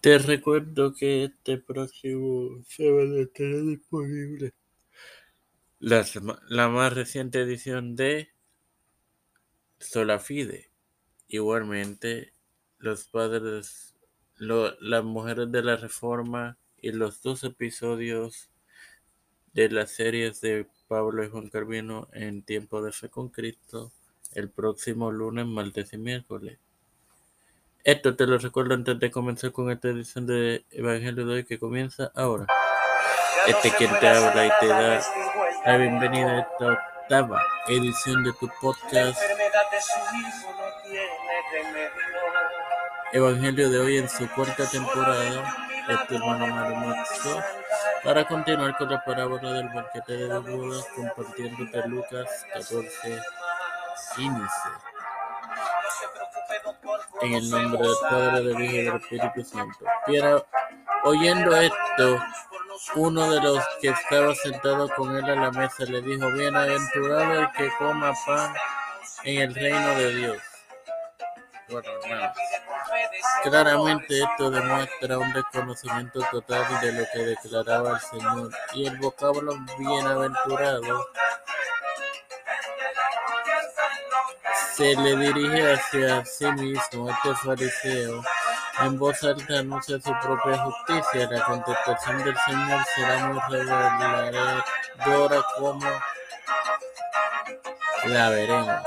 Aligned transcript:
Te 0.00 0.18
recuerdo 0.18 0.94
que 0.94 1.24
este 1.24 1.58
próximo 1.58 2.62
sábado 2.68 3.20
estará 3.20 3.60
disponible 3.62 4.54
la, 5.80 6.04
la 6.48 6.68
más 6.68 6.92
reciente 6.92 7.40
edición 7.40 7.96
de 7.96 8.30
Sola 9.78 10.18
Fide. 10.18 10.70
Igualmente, 11.28 12.32
los 12.78 13.06
padres, 13.06 13.96
lo, 14.36 14.78
las 14.80 15.04
mujeres 15.04 15.50
de 15.52 15.62
la 15.62 15.76
Reforma 15.76 16.58
y 16.80 16.92
los 16.92 17.22
dos 17.22 17.44
episodios 17.44 18.50
de 19.52 19.68
las 19.70 19.90
series 19.90 20.40
de 20.40 20.66
Pablo 20.88 21.24
y 21.24 21.28
Juan 21.28 21.48
Carvino 21.48 22.08
en 22.12 22.42
Tiempo 22.42 22.82
de 22.82 22.92
Fe 22.92 23.08
con 23.08 23.28
Cristo 23.28 23.92
el 24.34 24.50
próximo 24.50 25.10
lunes, 25.10 25.46
martes 25.46 25.92
y 25.92 25.98
miércoles. 25.98 26.58
Esto 27.84 28.16
te 28.16 28.26
lo 28.26 28.38
recuerdo 28.38 28.74
antes 28.74 28.98
de 28.98 29.10
comenzar 29.10 29.52
con 29.52 29.70
esta 29.70 29.88
edición 29.88 30.26
de 30.26 30.64
Evangelio 30.70 31.24
de 31.24 31.34
hoy 31.34 31.44
que 31.44 31.58
comienza 31.58 32.10
ahora. 32.14 32.46
Este 33.46 33.70
quien 33.70 33.90
te 33.98 34.08
habla 34.08 34.46
y 34.46 34.50
te 34.60 34.66
da 34.66 35.00
la 35.64 35.76
bienvenida 35.76 36.30
a 36.30 36.40
esta 36.40 36.82
octava 37.02 37.42
edición 37.68 38.24
de 38.24 38.32
tu 38.34 38.48
podcast 38.60 39.18
Evangelio 43.12 43.70
de 43.70 43.78
hoy 43.78 43.98
en 43.98 44.08
su 44.08 44.28
cuarta 44.30 44.68
temporada. 44.68 45.56
Este 45.88 46.16
hermano 46.16 46.46
Marmoto 46.48 47.42
para 48.04 48.26
continuar 48.26 48.76
con 48.76 48.90
la 48.90 49.02
parábola 49.04 49.52
del 49.52 49.68
banquete 49.68 50.16
de 50.16 50.38
bodas 50.38 50.86
compartiéndote 50.94 51.88
Lucas 51.88 52.44
14 52.52 53.22
15. 54.16 54.40
En 57.22 57.34
el 57.34 57.50
nombre 57.50 57.80
del 57.80 57.96
Padre, 58.08 58.42
del 58.42 58.60
Hijo 58.62 58.74
y 58.74 58.84
del 58.84 58.96
Espíritu 58.96 59.44
Santo. 59.44 59.84
Oyendo 61.04 61.56
esto, 61.56 62.18
uno 62.96 63.30
de 63.30 63.40
los 63.40 63.64
que 63.80 63.88
estaba 63.88 64.34
sentado 64.34 64.88
con 64.96 65.16
él 65.16 65.24
a 65.24 65.34
la 65.34 65.50
mesa 65.50 65.84
le 65.84 66.00
dijo, 66.02 66.30
bienaventurado 66.32 67.40
el 67.40 67.52
que 67.52 67.70
coma 67.78 68.12
pan 68.26 68.54
en 69.24 69.42
el 69.42 69.54
reino 69.54 69.88
de 69.96 70.14
Dios. 70.14 70.38
Claramente 73.42 74.22
esto 74.22 74.50
demuestra 74.50 75.18
un 75.18 75.32
desconocimiento 75.32 76.20
total 76.30 76.80
de 76.80 76.92
lo 76.92 77.04
que 77.12 77.18
declaraba 77.18 77.92
el 77.92 78.00
Señor 78.00 78.50
y 78.74 78.86
el 78.86 78.96
vocablo 78.98 79.54
bienaventurado 79.78 81.06
se 84.74 84.94
le 84.96 85.16
dirige 85.16 85.72
hacia 85.72 86.24
sí 86.24 86.46
mismo, 86.52 87.10
este 87.10 87.34
fariseo, 87.34 88.22
en 88.80 88.98
voz 88.98 89.22
alta 89.24 89.58
anuncia 89.58 89.98
su 90.00 90.12
propia 90.20 90.58
justicia. 90.58 91.28
La 91.30 91.44
contestación 91.44 92.24
del 92.24 92.36
Señor 92.46 92.84
será 92.94 93.26
muy 93.26 93.40
reveladora 93.50 95.44
como 95.58 95.90
la 98.06 98.30
veremos 98.30 98.82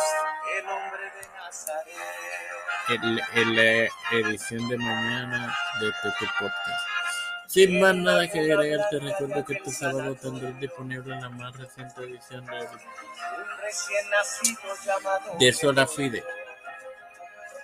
en, 2.90 3.56
la 3.56 3.88
edición 4.12 4.68
de 4.70 4.78
mañana 4.78 5.56
de 5.80 5.90
este 5.90 6.26
podcast. 6.40 6.92
Sin 7.52 7.82
más 7.82 7.94
nada 7.94 8.26
que 8.30 8.40
agregar, 8.40 8.88
te 8.90 8.98
recuerdo 9.00 9.44
que 9.44 9.56
este 9.56 9.72
sábado 9.72 10.16
tendrás 10.16 10.58
disponible 10.58 11.20
la 11.20 11.28
más 11.28 11.54
reciente 11.58 12.02
edición 12.04 12.46
de, 12.46 12.66
de 15.38 15.52
Sola 15.52 15.86
Fide. 15.86 16.24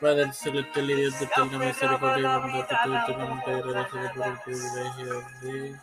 Padre 0.02 0.34
celestial 0.34 0.92
y 0.92 0.94
Dios 0.94 1.18
de 1.18 1.26
eterna 1.26 1.58
misericordia 1.58 2.18
y 2.18 2.42
bondad, 2.42 2.68
te 2.68 2.74
eternamente 2.74 3.52
agradecido 3.52 4.12
por 4.14 4.28
el 4.28 4.40
privilegio 4.44 5.24
de 5.42 5.76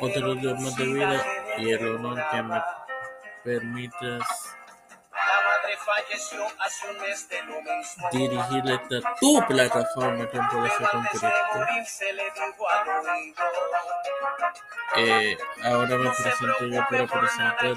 otro 0.00 0.34
día 0.34 0.54
más 0.54 0.76
de 0.76 0.84
vida 0.84 1.24
y 1.58 1.70
el 1.70 1.88
honor 1.94 2.24
que 2.32 2.42
me 2.42 2.60
permitas 3.44 4.53
dirigir 8.12 8.64
esta 8.70 9.14
tu 9.20 9.46
plataforma 9.46 10.28
Tiempo 10.28 10.62
de 10.62 10.70
Fe 10.70 10.84
con 10.90 11.02
Cristo. 11.04 11.28
Eh, 14.96 15.36
ahora 15.64 15.96
me 15.96 16.10
presento 16.10 16.66
yo 16.66 16.84
para 16.88 17.06
presentar 17.06 17.66
a 17.66 17.74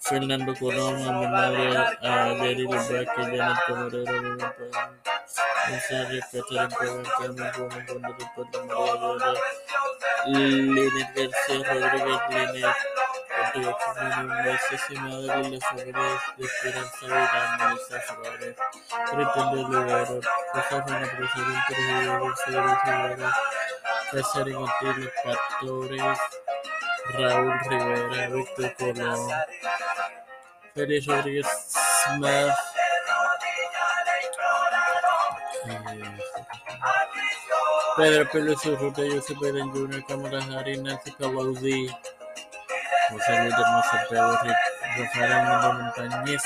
Fernando 0.00 0.54
Colón, 0.58 1.08
a 1.08 1.12
mi 1.12 1.26
madre, 1.26 1.76
a 1.78 2.34
Vázquez, 2.68 3.26
Janet 3.26 3.58
Camarero, 3.66 4.22
mi 4.22 4.36
papá, 4.36 4.92
González, 5.68 6.24
Carmen 7.18 7.52
Gómez, 7.56 7.86
Gómez, 7.86 8.14
Puerto 8.34 8.64
María 8.66 8.94
Guerra, 8.94 9.32
Linet 10.26 11.14
García 11.14 11.72
Rodríguez, 11.72 12.52
Linet 12.52 12.93
asesinato 14.54 15.20
delle 15.20 15.58
favore 15.60 16.24
di 16.36 16.44
Esperanza 16.44 17.06
Cosafana 20.52 21.06
Presidente 21.06 21.74
Rio 21.74 22.34
Severo 22.34 22.74
Severo, 22.84 23.28
César 24.10 24.46
Pastores, 25.22 26.18
Raúl 27.12 27.58
Rivera, 27.68 28.28
Víctor 28.28 28.74
Colón, 28.76 29.22
Rodríguez 30.74 31.46
Smith, 32.04 32.54
Pedro 37.96 38.28
Pérez 38.30 38.66
Urruta, 38.66 39.02
Josep 39.02 39.38
Biden 39.38 39.70
Jr., 39.70 40.04
Cámara 40.08 40.42
Harry, 40.50 40.76
Nancy 40.78 41.12
Pelosi, 41.12 41.88
José 43.14 43.42
Luis 43.42 43.54
Hermoso 43.54 43.96
Pedro 44.08 44.38
Rafael 44.96 45.32
Armando 45.32 45.72
Montañez, 45.74 46.42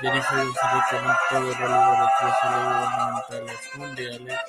Jennifer 0.00 0.38
González 0.38 1.16
todo 1.30 1.40
Bolívar 1.40 2.00
de 2.00 2.06
tres 2.18 2.34
gubernamentales 2.42 3.60
mundiales, 3.76 4.40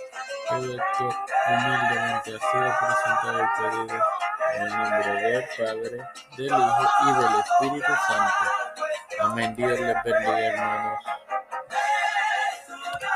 todo 0.50 0.66
esto 0.74 1.10
humildemente 1.48 2.36
ha 2.36 2.52
sido 2.52 2.70
presentado 2.80 3.40
y 3.44 3.62
pedido 3.62 4.04
en 4.56 4.62
el 4.64 4.70
nombre 4.70 5.12
del 5.22 5.46
Padre, 5.56 5.98
del 6.36 6.48
Hijo 6.48 6.84
y 7.02 7.14
del 7.14 7.34
Espíritu 7.40 7.94
Santo. 8.08 8.44
Amén. 9.22 9.56
Dios 9.56 9.80
les 9.80 10.04
bendiga, 10.04 10.40
hermanos. 10.40 11.19